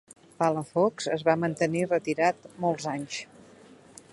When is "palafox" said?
0.43-1.09